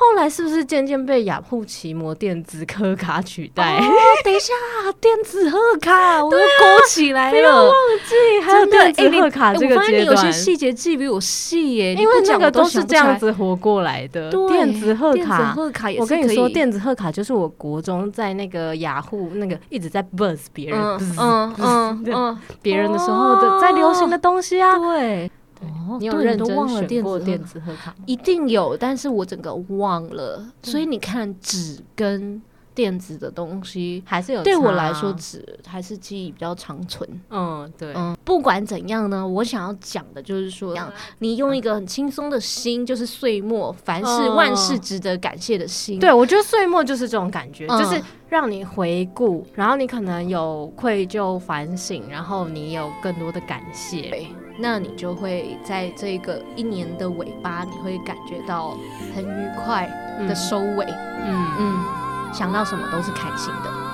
[0.02, 3.78] 后来是不是渐渐被雅虎奇摩电子贺卡取代？
[3.78, 3.84] 哦，
[4.26, 4.52] 等一下，
[5.00, 7.72] 电子贺卡我又勾起来了，不要忘
[8.08, 9.78] 记还有电子贺卡这个阶段。
[9.78, 14.32] 我发现你有些细节记比我细耶，因为那个都是这样子活过来的。
[14.48, 20.80] 电子贺卡，贺卡，我跟你说，电子贺卡就是我国中在那个雅虎那个一直在 buzz 别人，
[21.20, 25.32] 嗯嗯嗯，别人的时候的在流行的东西啊，对。
[25.62, 26.48] 哦，你有认真
[26.88, 27.96] 选过电子贺卡？
[28.06, 30.52] 一定有，但是我整个忘了。
[30.64, 32.42] 所以你看，纸跟
[32.74, 34.44] 电子的东西还是有。
[34.44, 37.08] 对我来说，纸还是记忆比较长存。
[37.30, 37.94] 嗯，对。
[37.96, 40.76] 嗯，不管怎样呢，我想要讲的就是说，
[41.20, 46.00] 你用一个很轻松的心，就是岁末，凡事万事值得感谢的心。
[46.00, 54.28] 对，我觉得岁末就是这种感觉，就是让你回顾，然后你可能有愧疚反省，然后你有更多的感谢。
[54.60, 58.78] 那你就会在这个一年的尾巴，你会感觉到
[59.16, 59.88] 很愉快
[60.28, 60.86] 的收尾，
[61.26, 61.86] 嗯嗯，
[62.32, 63.91] 想到什么都是开心的。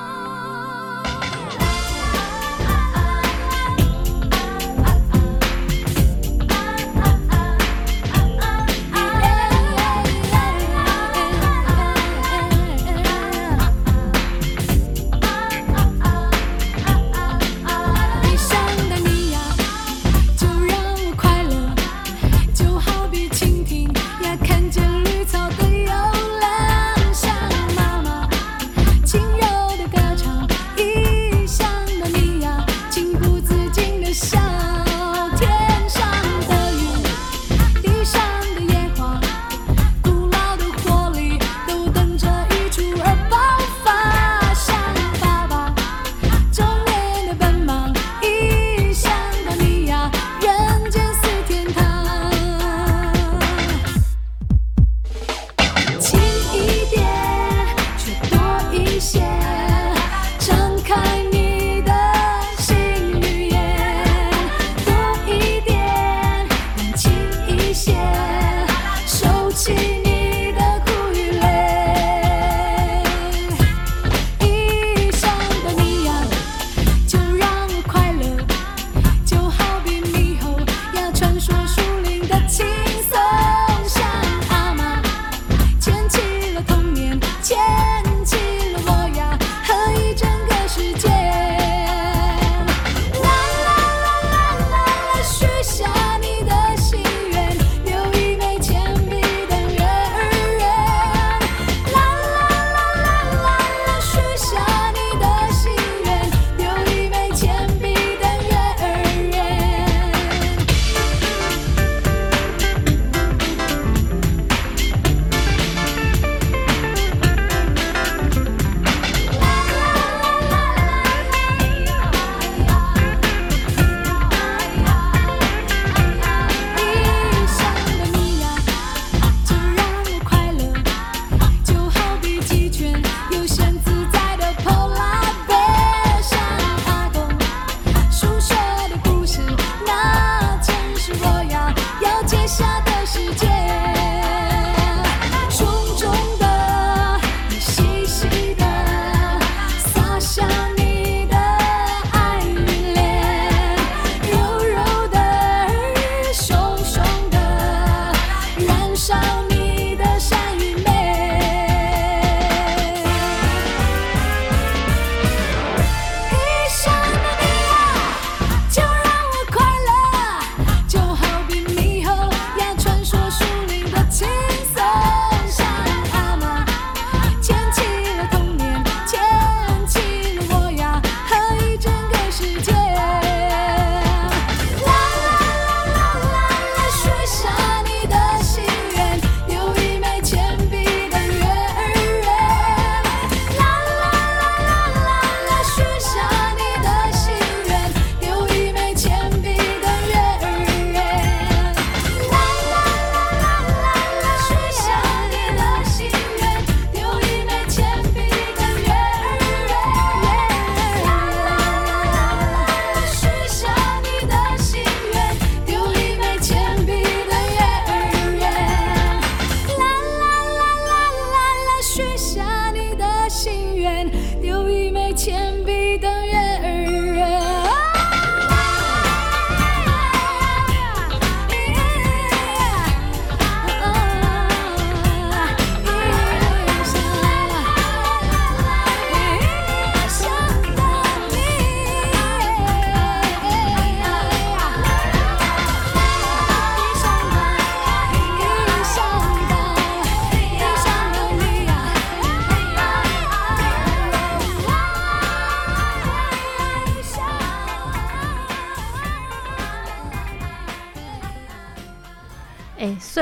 [225.18, 225.57] 前。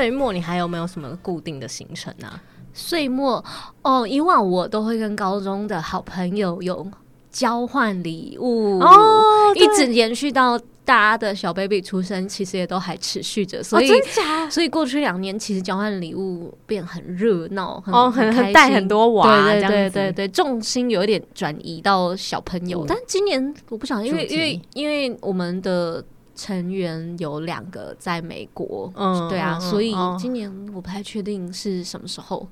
[0.06, 2.40] 岁末你还有没有什么固定的行程啊？
[2.76, 3.44] 岁末
[3.82, 6.86] 哦，以往我都会跟高中的好朋友有
[7.32, 9.24] 交换礼物哦，
[9.56, 13.64] 一直延续到大家的小 baby 出生，其实也都还持续着。
[13.64, 14.48] 所以，哦、假？
[14.48, 22.84] 所以过去两年其实交换礼物变很热闹，哦，很很带很多娃，对对对对对，重心有一点转移到小朋友。
[22.84, 26.06] 嗯、但今年我不晓得，因为因为因为我们的。
[26.36, 32.48] 成员有两个在美国，嗯，对啊，嗯、所以今年我不太确定是什么时候，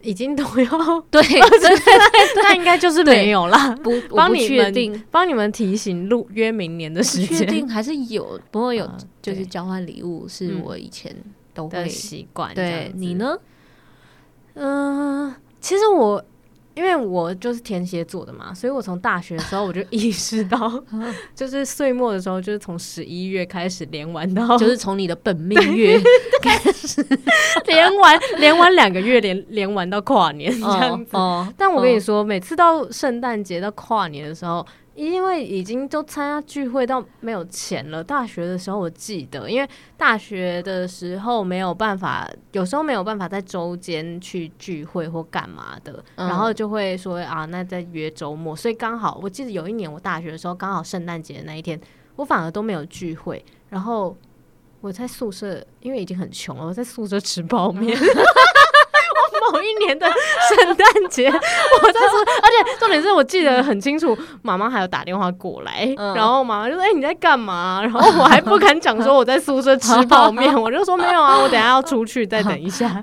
[0.00, 0.70] 已经都要
[1.10, 1.42] 对，对，
[2.42, 3.76] 那应该就是没有了。
[3.82, 11.14] 不，帮你确定，帮你们提醒录约明年的时间，确定还是有，不过有就是交换礼物是我以前
[11.52, 12.54] 都会习惯。
[12.54, 13.36] 对，你呢？
[14.54, 16.24] 嗯、呃，其实我。
[16.76, 20.70] 因为我就是天蝎座的嘛，所以我从大学的时候我就意识到，
[21.34, 25.98] 就是岁末的时候，就是从十一月开始连玩到，就是 从你的本命月
[26.42, 27.04] 开始
[27.66, 31.16] 连玩，连玩两个月，连连玩到跨年这样子。
[31.16, 34.64] 哦，但我跟你说，每次到圣诞节到跨年的时候。
[34.96, 38.02] 因为已经都参加聚会到没有钱了。
[38.02, 48.56] 大学的时候我记得，因为大学的时候没有办法，有时候没有办法在周间去聚会或干嘛的，嗯、然后就会说啊，那再约周末。
[48.56, 51.78] 所以刚好我记得有一年我大学的时候，刚好圣诞节的那一天，
[52.16, 53.44] 我反而都没有聚会。
[53.68, 54.16] 然后
[54.80, 57.96] 我在宿舍，因为已经很穷了，我在宿舍吃泡面。
[59.52, 61.32] 某一年的圣诞节，我
[61.92, 73.00] 在说， 而且重点是我记得很清楚，妈妈还有打电话过来，嗯、然后妈妈就说：“哎、欸，你在干嘛？”然后我还不敢讲说我在宿舍吃泡面， 我就说：“没有啊，我等下要出去，再等一下。”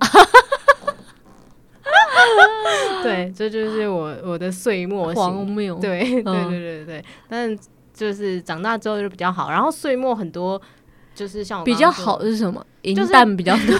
[3.03, 5.75] 对，这就是我我的岁末荒谬。
[5.75, 7.57] 对对对对对，但
[7.93, 9.49] 就是长大之后就比较好。
[9.51, 10.59] 然后岁末很多
[11.13, 12.65] 就是像比较好是什么？
[12.83, 13.77] 银蛋比较多。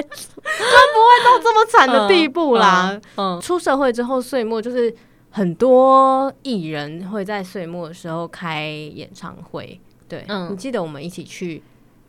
[0.00, 2.90] 会到这么惨的地步啦。
[2.92, 4.94] 嗯，嗯嗯，出社会之后，岁末就是
[5.30, 9.80] 很多艺人会在岁末的时候开演唱会。
[10.08, 11.62] 对，嗯，你记得我们一起去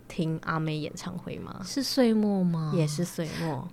[0.07, 1.59] 听阿妹演唱会吗？
[1.63, 2.71] 是岁末吗？
[2.75, 3.67] 也是岁末。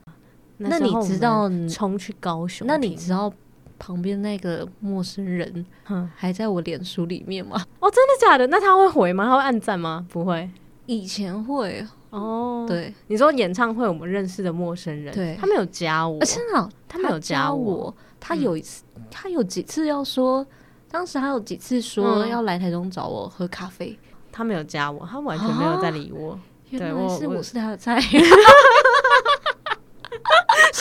[0.59, 2.67] 那你知道冲去高雄？
[2.67, 3.33] 那你知道
[3.81, 5.67] 旁边那个陌生人
[6.15, 7.61] 还在我脸书里面吗？
[7.81, 8.47] 哦，真的假的？
[8.47, 9.25] 那他会回吗？
[9.25, 10.07] 他会按赞吗？
[10.09, 10.49] 不会。
[10.87, 11.85] 以前会。
[12.13, 20.47] 哦，对，你说演唱会我们认识的陌生人，对，他没有加我，真的，他没有加我，他有一次，他有几次要说，
[20.91, 23.99] 当时还有几次说要来台中找我喝咖啡，
[24.31, 26.39] 他没有加我，他完全没有在理我，
[26.69, 27.99] 原来是我是他的菜。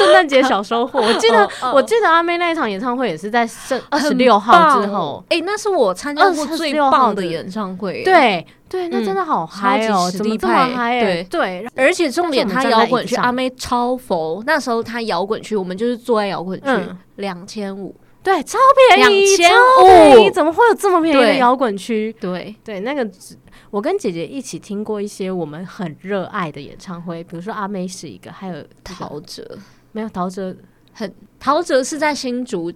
[0.01, 10.99] 圣诞节小收获， 我记得，我记得阿妹那一场演唱会也是在圣二十六号之后，哎，那是我参加过最棒的演唱会，对对，那真的好嗨哦，怎么这么嗨？
[10.99, 11.23] 对。
[11.29, 16.67] 对，而且重点，他摇滚区阿妹超佛，那时候他摇滚区，我们就是坐在摇滚区，
[17.17, 18.57] 两千五，对，超
[18.95, 22.15] 便宜，两千五，怎么会有这么便宜的摇滚区？
[22.19, 22.55] 对。
[22.63, 23.07] 对，那个。
[23.69, 29.41] 我跟姐姐一起听过一些我们很热爱的演唱会，比如说阿妹是一个，还有陶喆，
[29.91, 30.55] 没有陶喆，
[30.93, 32.71] 很陶喆是在新竹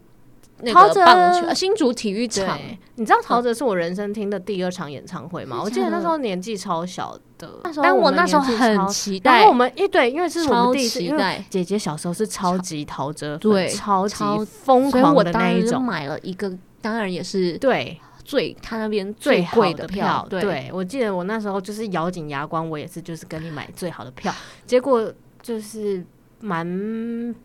[0.62, 2.60] 那个棒球新竹体育场。
[2.96, 5.62] 你知道陶喆是我人生听的第二场演唱会吗？
[5.64, 7.50] 我记得那时候年纪超小的，
[7.84, 9.32] 但我那时候很期待。
[9.34, 16.52] 然后我们一对，因为是我们第一次，因为姐姐小时候是超级陶喆，对，超级疯狂的那一种，买了一个，
[16.82, 18.00] 当然也是对。
[18.24, 24.34] 最他那边最贵的票，对，对我记得我那时候就是咬紧牙关，我也是就是跟你买最好的票，
[24.66, 25.14] 结果
[25.44, 26.04] 就是
[26.46, 27.36] 蛮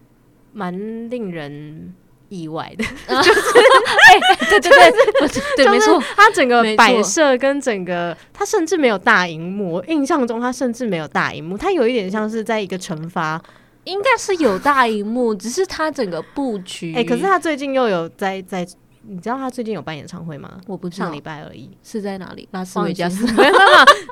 [0.53, 1.95] 蛮令人
[2.29, 2.85] 意外的，
[3.23, 3.41] 就是
[4.11, 4.21] 哎，
[4.51, 13.43] 对对对，对， 没错，它整个摆设跟整个，它甚至没有大荧幕，我印象中它甚至没有大荧幕，它有一点像是在一个惩罚，
[13.85, 18.67] 应该是有大荧幕，只是他整个布局，哎，可是他最近又有在在。
[19.03, 20.61] 你知道他最近有办演唱会吗？
[20.67, 21.71] 我不知道，上礼拜而已。
[21.83, 22.47] 是在哪里？
[22.53, 23.25] 拉斯维加斯？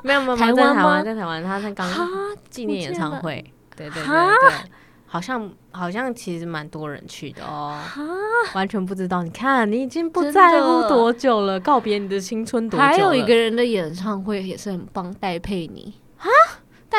[0.03, 1.05] 没有没有没有，台湾台湾？
[1.05, 1.87] 在台湾，他在刚
[2.49, 3.35] 纪念演唱会。
[3.77, 4.51] 对对对对，
[5.11, 7.75] 好像好像其实蛮多人去的哦。
[8.53, 9.23] 完全不知道。
[9.23, 12.87] 你看，你已经不在乎多久了，告别你的青春多久了？
[12.87, 15.93] 还有一个人的演唱会也是很棒，戴佩妮。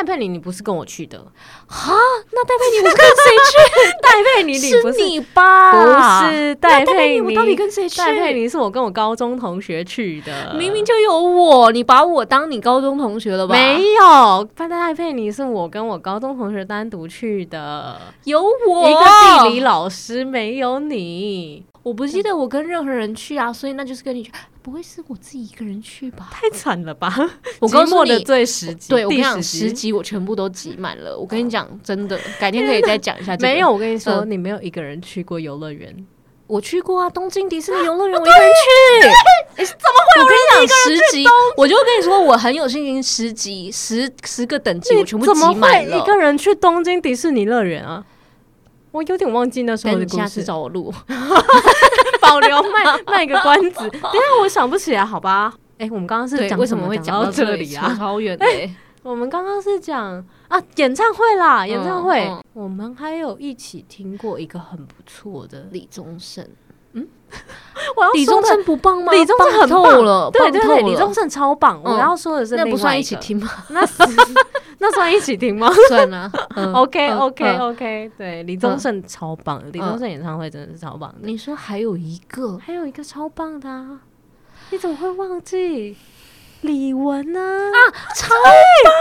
[0.01, 1.19] 戴佩妮，你不是跟我去的
[1.67, 1.93] 哈？
[2.31, 3.91] 那戴佩妮，我跟谁去？
[4.01, 6.23] 戴佩妮，你不是你吧？
[6.23, 7.99] 不是戴佩妮，我到底跟谁去？
[7.99, 13.53] 戴佩妮是我跟我高中同学去的，明明就有我，你把我当你高中同学了吧？
[13.53, 18.99] 没有，戴佩妮是我跟我高中同学单独去的，有我一个
[19.43, 21.63] 地理老师，没有你。
[21.83, 26.29] 我不记得我跟任何人去啊，所以那就是跟你去，不会是我自己一个人去吧？
[26.31, 27.11] 太惨了吧！
[27.59, 31.17] 我告诉你的最十集，对我跟你讲，第十集我全部都挤满了。
[31.17, 33.53] 我跟你讲， 真的，改天可以再讲一下、 这个。
[33.53, 36.05] 没有，我跟你说，嗯你没有一个人去过游乐园。
[36.45, 39.07] 我去过啊，东京迪士尼游乐园，我一个人去。
[39.55, 40.21] 欸、 怎么会？
[40.21, 41.25] 我跟你讲，十集，
[41.57, 45.97] 我就跟你说，我很有信心，十集十十个等级，我全部挤满了。
[45.97, 48.05] 一个人去东京迪士尼乐园啊？
[48.91, 50.17] 我有点忘记那时候的故事。
[50.17, 50.93] 下次找我录，
[52.21, 53.89] 保留卖 卖个关子。
[53.89, 55.53] 等下我想不起来，好吧？
[55.77, 57.95] 哎、欸，我们刚刚是讲为什么会讲到这里啊？
[57.97, 58.75] 超远的、欸。
[59.03, 62.19] 我们刚刚是讲啊，演唱会啦，演唱会。
[62.27, 66.47] 嗯嗯、我们还有一起听过一个很不错的李宗盛。
[67.31, 69.11] 嗯， 我要李宗盛不棒吗？
[69.13, 71.81] 李宗盛很棒了，对对对，李宗盛超棒。
[71.83, 73.49] 嗯、我要说的是，那不算一起听吗？
[73.69, 73.81] 那
[74.79, 75.71] 那算一起听吗？
[75.89, 76.31] 算了。
[76.55, 81.19] 嗯、OK OK、嗯、OK，对，李宗盛超棒，嗯、李宗盛演唱会真的是超棒的。
[81.21, 83.99] 你说还有一个，还有一个超棒的、啊，
[84.71, 85.95] 你怎么会忘记？
[86.61, 87.77] 李玟呢啊，
[88.15, 88.93] 超棒！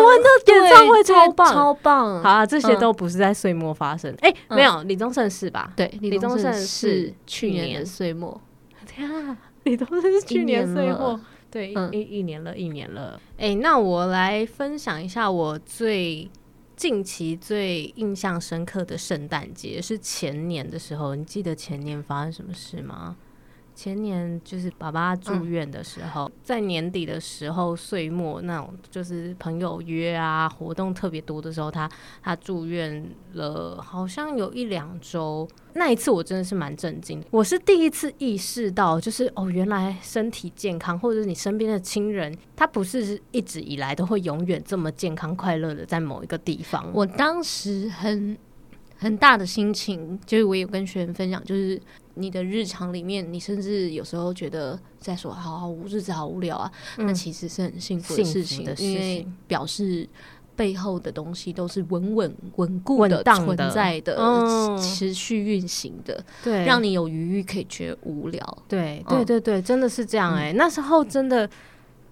[0.00, 2.22] 李玟的演唱会超棒，超棒。
[2.22, 4.14] 好啊，这些都不是在岁末发生。
[4.20, 5.72] 哎，没有，李宗盛是吧？
[5.76, 8.40] 对，李宗盛是去年的岁末。
[8.86, 11.20] 天啊，李宗盛是去年岁末，
[11.50, 13.20] 对，一一年了，一年了。
[13.38, 16.28] 哎，那我来分享一下我最
[16.76, 21.14] 近期最印象深刻的圣诞节，是前年的时候。
[21.14, 23.16] 你记得前年发生什么事吗？
[23.82, 31.90] 前年就是爸爸住院的时候，嗯、在年底的时候，岁末那种就是朋友约啊，活动特别多的时候，他
[32.22, 33.02] 他住院
[33.32, 35.48] 了，好像有一两周。
[35.72, 46.86] 那一次我真的是蛮震惊，我是第一次意识到，就是哦，原来身体健康，或者是你身边的亲人，他不是一直以来都会永远这么健康快乐的在某一个地方。
[46.92, 48.36] 我当时很
[48.98, 51.80] 很大的心情，就是我有跟学员分享，就是。
[52.20, 60.08] 你的日常里面，你甚至有时候觉得在说“好好日子好无聊啊”，那、嗯、其实是很幸福的事情，的事情，因为表示
[60.54, 68.58] 背后的东西都是稳稳稳固的存在的，嗯、持续运行的，对，让你有余裕可以觉得无聊。
[68.68, 71.48] 对，对，对，对，真的是这样哎、那时候真的，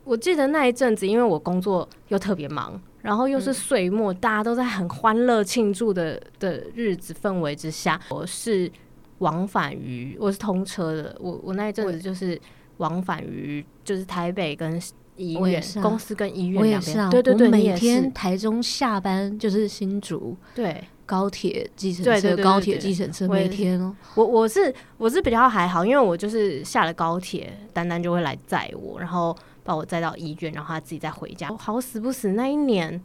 [0.04, 8.72] 我记得那一阵子，因为我工作又特别忙，然后又是岁末，嗯、大家都在很欢乐庆祝的的日子氛围之下，我是。
[9.18, 12.40] 往返于我是通车的，我我那一阵子就是
[12.76, 14.80] 往返于就是台北跟
[15.16, 23.94] 医院、啊、公司跟医院两边，啊、对对对，每天台中下班就是新竹，对高铁、计程车、高铁、计程车，每天哦。
[24.14, 31.50] 我我是我是比较还好，因为我就是下了高铁，丹丹就会来载我，然后把我载到医院，然后他自己再回家。
[31.50, 33.02] 我好死不死，那一年。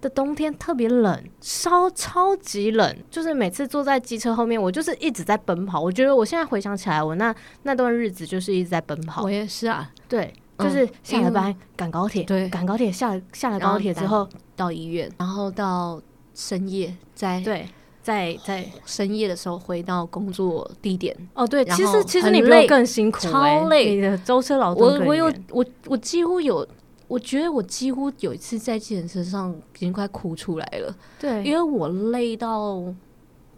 [0.00, 5.80] 的冬天特别冷，超超级冷，就是每次坐在机车后面，我就是一直在奔跑。
[5.80, 7.34] 我觉得我现在回想起来，我那
[7.64, 9.22] 那段日子就是一直在奔跑。
[9.22, 16.00] 我也是啊，对，就是下了班赶高铁，对，赶高铁下下了高铁之后到医院，然后到
[16.32, 17.68] 深夜，在对，
[18.00, 21.16] 在在深夜的时候回到工作地点。
[21.34, 25.00] 哦，对，其实其实你累更辛苦，超累，你的舟车劳顿。
[25.00, 26.64] 我我有我我几乎有。
[27.08, 32.80] 我觉得我几乎有一次在计程车上已经快哭出来了，对，因为我累到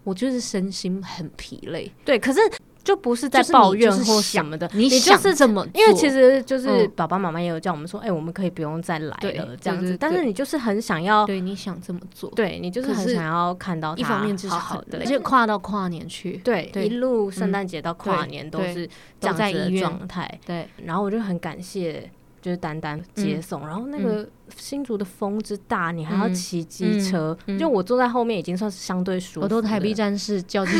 [0.03, 2.39] 我就是身心很疲累，对，可是
[2.83, 18.89] 就不是在抱怨或什么的，你就是这么，因为其实就是爸爸妈妈也有叫我们说，哎，我们可以不用再来了这样子，但是你就是很想要，对，你想这么做，对你就是很想要看到，一方面就是好的，而且跨到跨年去，对，一路圣诞节到跨年都是
[19.19, 22.09] 这样子的状态，对，然后我就很感谢。
[22.41, 29.41] 就是单单接送，嗯、然后那个新竹的风之大，嗯、你还要骑机车，就我坐在后面已经算是相对舒服。
[29.41, 30.73] 我都台币战士较劲。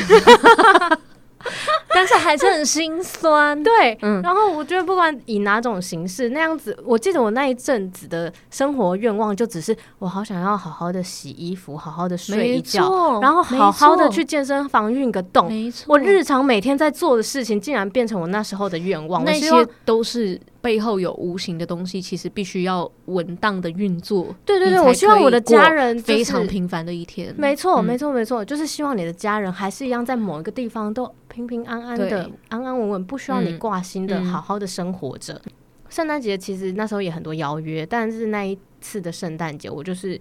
[1.94, 15.48] 但是还是很心酸， 对，嗯，然后我觉得不管以哪种形式，那样子，我记得我那一阵子的生活愿望就只是我好想要好好的洗衣服，好好的睡一觉，然后好好的去健身房运个动。
[15.48, 19.26] 没错，我日常每天在做的事情，竟然变成我那时候的愿望。
[19.26, 19.50] 那些
[19.84, 24.34] 都是背后有无形的东西，其实必须要稳当的运作。
[24.46, 27.34] 对对对，我希望我的家人非常平凡的一天。
[27.38, 31.12] 没错，没错，没错，就是希望你的家人还是一样在某一个地方都。
[31.32, 35.42] 平平安安的，安安稳稳，不需要你挂心的，好好的生活着。
[35.88, 40.20] 圣诞节其实那时候也很多邀约，但是那一次的圣诞节，我就是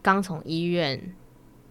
[0.00, 0.98] 刚从医院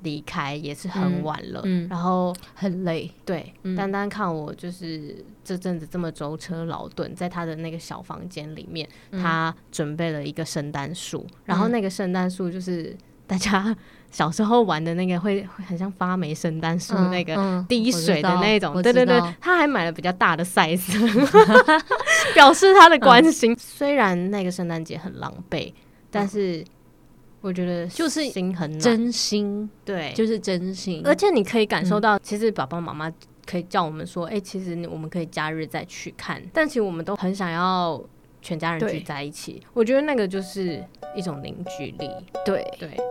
[0.04, 3.10] 离开，也是很晚了，嗯嗯、然后很累。
[3.26, 12.96] 对，嗯、单单看我就是这阵子这么舟车劳顿，在他的那个小房间里面，嗯、他准备了一个圣诞树，然后那个圣诞树就是。
[13.26, 13.76] 大家
[14.12, 20.92] 小时候玩的那个会 会很像发霉圣诞树那个滴水的那种，对对对，他还买了比较大的 size，
[22.36, 23.56] 表示他的关心。
[23.58, 25.74] 虽然那个圣诞节很狼狈，
[26.12, 26.64] 但是
[27.44, 31.02] 我觉得就是心很真心，对，就是真心。
[31.06, 33.12] 而且你可以感受到，其实爸爸妈妈
[33.46, 38.02] 可以叫我们说，哎，其实我们可以假日再去看，但其实我们都很想要
[38.42, 39.62] 全家人聚在一起。
[39.74, 40.82] 我觉得那个就是
[41.18, 42.10] 一种凝聚力，
[42.46, 42.66] 对。
[42.80, 42.90] 对。
[42.90, 43.02] 天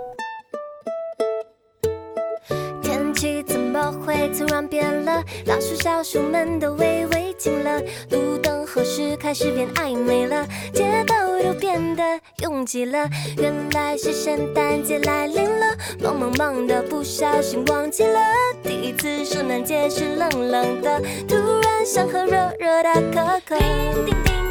[4.29, 5.23] 突然变了？
[5.47, 7.81] 老鼠、小鼠们都微微惊了。
[8.11, 10.47] 路灯何时开始变暧昧了？
[10.73, 12.03] 街道都变得
[12.43, 13.09] 拥挤了。
[13.39, 15.77] 原来是圣诞节来临了。
[16.01, 18.21] 忙忙忙的，不小心忘记了。
[18.63, 24.42] 第一次圣诞节是冷冷的，突然想喝热热的可可。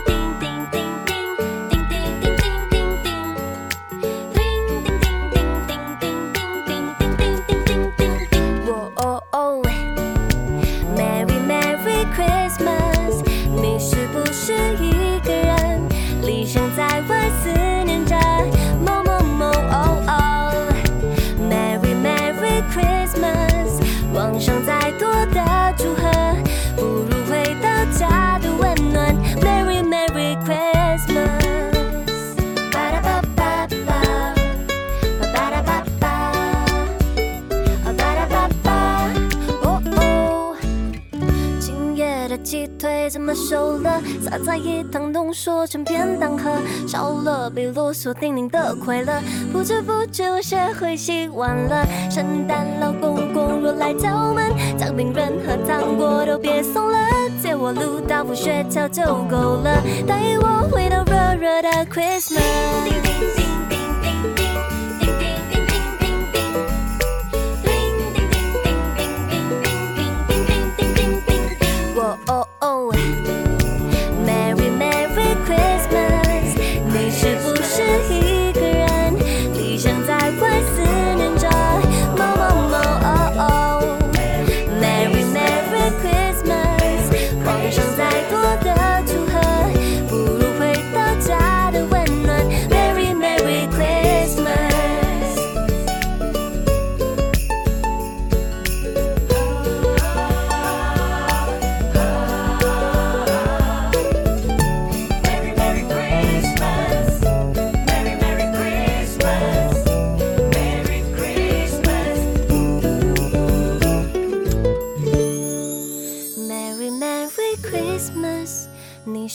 [45.43, 46.51] 说成便当盒，
[46.87, 49.19] 少了被啰嗦叮咛的快乐。
[49.51, 51.83] 不知不觉我学会洗碗了。
[52.11, 56.99] 圣诞老公公若来敲门，姜饼润和糖果都别送了，
[57.41, 63.10] 借我鲁道夫雪橇就够了，带我回到热热的 Christmas。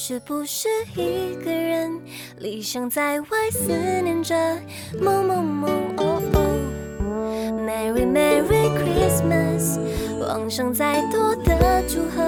[0.09, 2.01] 是不是一个人？
[2.39, 4.37] 理想在外思念着
[5.03, 6.39] 某某某哦哦
[7.67, 9.81] ，Merry Merry Christmas，
[10.21, 12.23] 妄想再多的祝贺，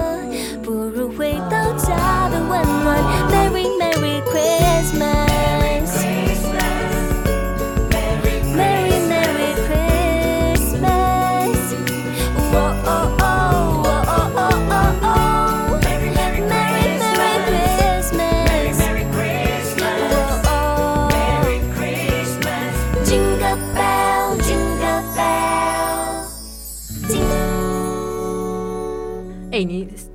[0.61, 3.01] 不如回到家的温暖
[3.31, 5.18] ，Merry Merry Christmas。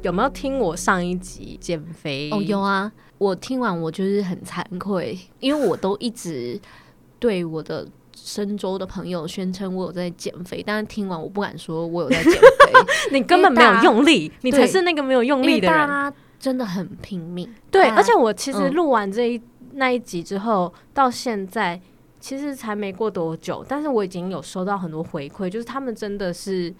[0.05, 2.29] 有没有听我上一集减肥？
[2.31, 6.61] 哦，有啊，我听完我就是很惭愧，因为我都一直
[7.19, 12.39] 对我的深州的朋友宣称我有在减肥，但是听完我不敢说我有在减肥，
[13.13, 17.49] 你根本没有用力，你才是那个没有用力的人，他真的很拼命。
[17.71, 19.43] 对，而且我其实录完这一、嗯、
[19.73, 21.81] 那一集之后，到现在
[22.21, 26.75] 其实才没过多久，但是我已经有收到很多回馈，就是他们真的是。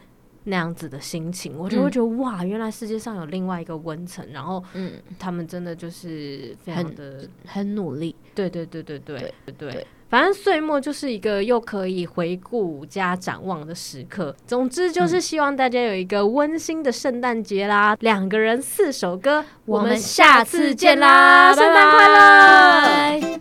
[0.45, 14.37] 那样子的心情，我就会觉得、嗯、哇，原来世界上有另外一个温层，然后，嗯，他们真的就是非常的很，很努力，对对对对对对对，对，反正岁末就是一个又可以回顾加展望的时刻。
[14.47, 17.97] 总之就是希望大家有一个温馨的圣诞节啦！
[18.01, 23.41] 两个人四首歌，我们下次见啦，圣诞快乐！